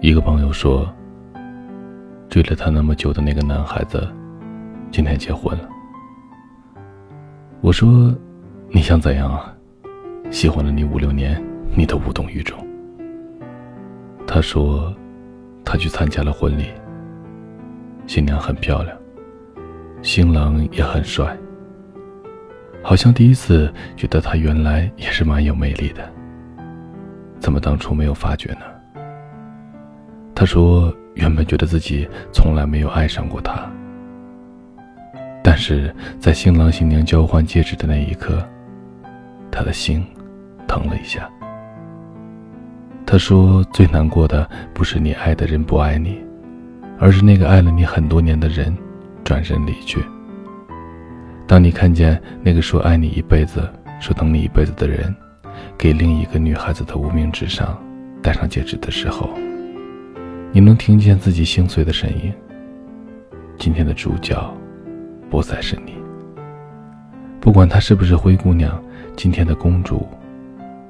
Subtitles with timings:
[0.00, 0.86] 一个朋友说，
[2.28, 4.06] 追了他那么久的那个男孩子，
[4.90, 5.66] 今天结婚了。
[7.62, 8.14] 我说，
[8.68, 9.52] 你想怎样啊？
[10.30, 11.42] 喜欢了你五六年，
[11.74, 12.58] 你都无动于衷。
[14.26, 14.94] 他说，
[15.64, 16.66] 他去参加了婚礼，
[18.06, 18.94] 新娘很漂亮，
[20.02, 21.34] 新郎也很帅，
[22.82, 26.06] 好像第一次觉得他原来也是蛮有魅力的。
[27.38, 28.60] 怎么当初没有发觉呢？
[30.38, 33.66] 他说：“原本觉得自己从来没有爱上过他，
[35.42, 38.46] 但是在新郎新娘交换戒指的那一刻，
[39.50, 40.04] 他的心
[40.68, 41.26] 疼了一下。”
[43.06, 46.22] 他说：“最难过的不是你爱的人不爱你，
[46.98, 48.76] 而是那个爱了你很多年的人
[49.24, 50.04] 转身离去。
[51.46, 53.66] 当你看见那个说爱你一辈子、
[54.00, 55.16] 说等你一辈子的人，
[55.78, 57.82] 给另一个女孩子的无名指上
[58.22, 59.30] 戴上戒指的时候。”
[60.56, 62.32] 你能听见自己心碎的声音。
[63.58, 64.34] 今天的主角，
[65.28, 65.92] 不再是你。
[67.38, 68.82] 不管她是不是灰姑娘，
[69.14, 70.08] 今天的公主，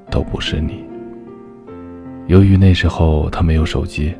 [0.09, 0.85] 都不是你。
[2.27, 4.15] 由于那时候他没有手机，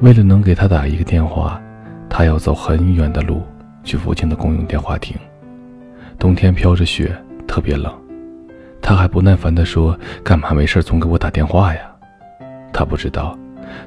[0.00, 1.60] 为了能给他打一个电话，
[2.08, 3.42] 他要走很远的路
[3.82, 5.16] 去附近的公用电话亭。
[6.20, 7.12] 冬天飘着雪，
[7.48, 7.92] 特别冷。
[8.80, 11.80] 他还不耐烦地说：“干嘛没事总给我打电话呀？”
[12.72, 13.36] 他不知道。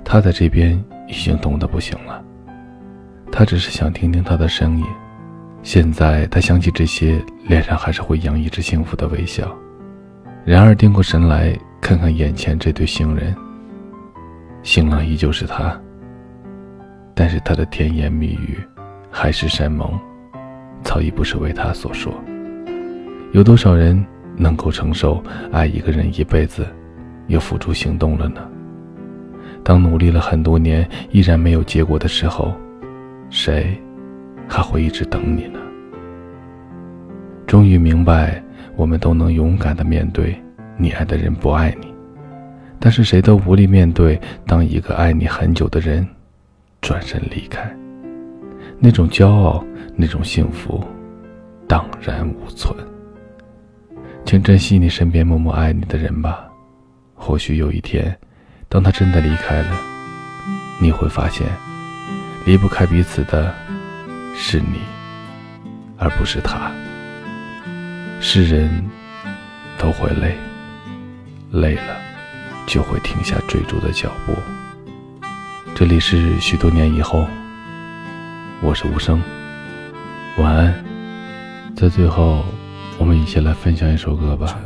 [0.04, 2.24] 他在这边已经冻得不行了，
[3.32, 4.86] 他只是想听听他的声音。
[5.64, 9.56] 现在他想起这些，脸上还是会洋溢着幸福的微笑。
[10.44, 13.36] 然而，定过神来看看眼前这对新人，
[14.64, 15.80] 新郎依旧是他，
[17.14, 18.60] 但是他的甜言蜜语、
[19.12, 20.00] 海誓山盟，
[20.82, 22.12] 早已不是为他所说。
[23.34, 24.04] 有多少人
[24.36, 26.66] 能够承受爱一个人一辈子，
[27.28, 28.42] 又付诸行动了呢？
[29.64, 32.54] 当努力了很多年依然没有结果的时候，
[33.30, 33.78] 谁
[34.48, 35.60] 还会一直等你呢？
[37.46, 38.42] 终于明白，
[38.76, 40.36] 我们都能勇敢的面对
[40.78, 41.94] 你爱的人不爱你，
[42.80, 46.08] 但是谁都无力面对当一个爱你很久的人
[46.82, 47.70] 转身离开，
[48.80, 49.64] 那种骄傲，
[49.96, 50.84] 那种幸福，
[51.68, 52.74] 荡然无存。
[54.26, 56.50] 请珍惜你身边默默爱你的人吧，
[57.14, 58.18] 或许有一天。
[58.72, 59.78] 当他真的离开了，
[60.80, 61.46] 你会发现，
[62.46, 63.54] 离不开彼此的
[64.34, 64.80] 是你，
[65.98, 66.72] 而不是他。
[68.22, 68.90] 是人
[69.78, 70.38] 都会累，
[71.52, 71.98] 累了
[72.66, 74.34] 就会停下追逐的脚步。
[75.76, 77.28] 这里是许多年以后，
[78.62, 79.22] 我是无声，
[80.38, 80.74] 晚安。
[81.76, 82.46] 在最后，
[82.98, 84.58] 我们一起来分享一首歌吧。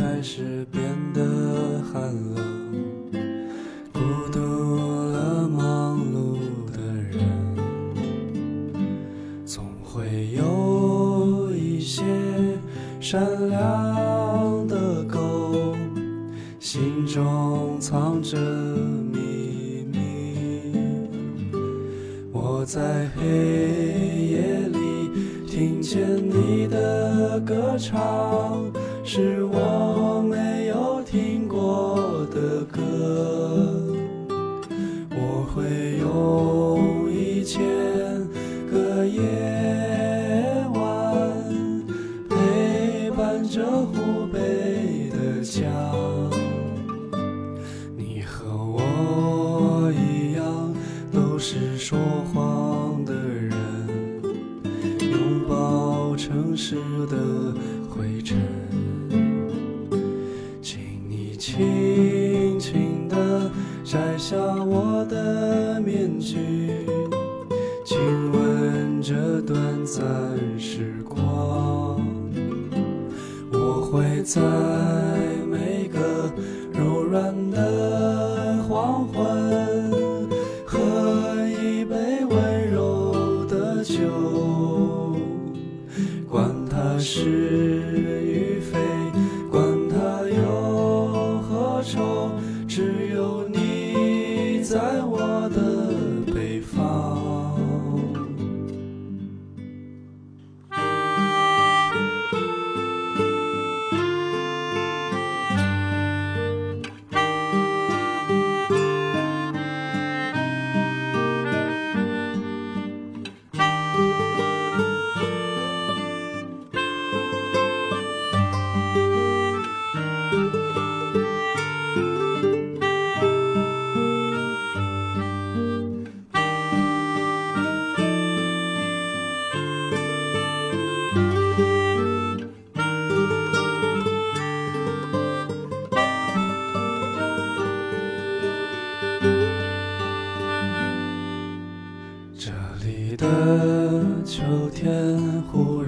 [0.00, 2.00] 开始变得寒
[2.34, 2.42] 冷，
[3.92, 4.00] 孤
[4.32, 6.38] 独了忙碌
[6.72, 6.80] 的
[7.10, 7.20] 人，
[9.44, 12.02] 总会有一些
[12.98, 15.76] 善良的狗，
[16.58, 20.78] 心中藏着秘密。
[22.32, 23.26] 我在黑
[24.30, 24.79] 夜里
[25.60, 28.72] 听见你的歌唱。
[29.04, 33.84] 是我没有听过的歌，
[35.10, 37.60] 我会用一千
[38.72, 39.20] 个夜
[40.72, 41.30] 晚
[42.30, 45.60] 陪伴着湖北的家。
[47.98, 50.74] 你和我一样，
[51.12, 51.98] 都是说
[52.32, 53.39] 谎的人，
[56.60, 56.76] 抱城市
[57.06, 57.16] 的
[57.88, 58.36] 灰尘。
[60.60, 60.78] 请
[61.08, 63.50] 你轻轻地
[63.82, 66.36] 摘下我的面具，
[67.82, 67.98] 亲
[68.32, 70.04] 吻这短暂
[70.58, 71.98] 时光。
[73.52, 74.38] 我会在
[75.50, 76.30] 每个
[76.74, 80.28] 柔软的黄昏，
[80.66, 80.78] 喝
[81.48, 83.96] 一杯温柔的酒，
[87.20, 87.69] 是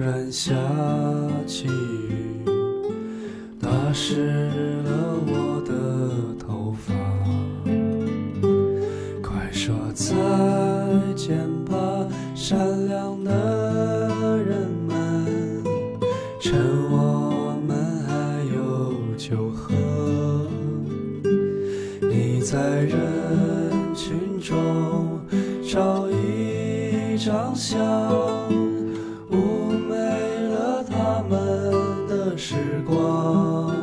[0.03, 0.53] 突然下
[1.47, 2.43] 起雨，
[3.57, 4.49] 打湿
[4.83, 6.93] 了我的头发。
[9.21, 10.13] 快说再
[11.15, 12.05] 见吧，
[12.35, 15.63] 善良的人们。
[16.37, 16.59] 趁
[16.91, 19.73] 我们还有酒喝。
[22.01, 22.99] 你在人
[23.95, 25.21] 群中
[25.65, 28.02] 找一张相。
[31.29, 32.55] 们的时
[32.85, 33.75] 光。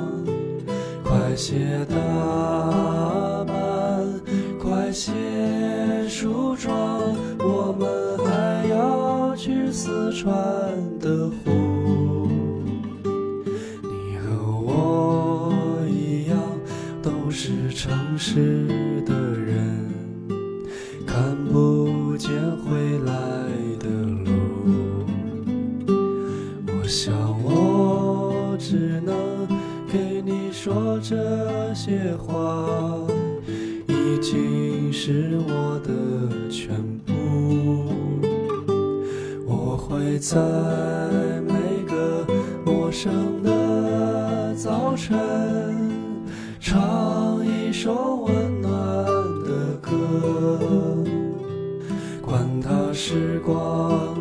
[1.05, 1.95] 快些打
[3.45, 4.21] 扮，
[4.61, 5.13] 快些
[6.09, 6.75] 梳妆，
[7.39, 10.33] 我们还要去四川
[10.99, 12.29] 的湖。
[13.83, 14.29] 你和
[14.61, 15.53] 我
[15.89, 16.37] 一样，
[17.03, 18.67] 都是城市
[28.71, 29.49] 只能
[29.93, 31.17] 给你说这
[31.75, 32.65] 些话，
[33.89, 35.91] 已经是我的
[36.49, 37.13] 全部。
[39.45, 40.37] 我会在
[41.49, 41.53] 每
[41.89, 42.25] 个
[42.65, 45.19] 陌生的早晨，
[46.61, 48.71] 唱一首温暖
[49.43, 51.03] 的歌。
[52.23, 54.20] 管它时光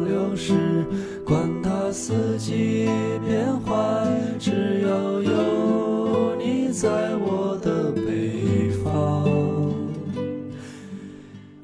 [6.82, 6.88] 在
[7.18, 9.26] 我的北方。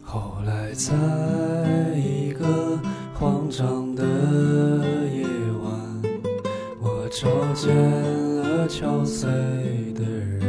[0.04, 0.94] 后来在
[1.96, 2.78] 一个
[3.14, 5.26] 慌张的夜
[5.64, 5.72] 晚，
[6.82, 10.45] 我找见了憔悴的人。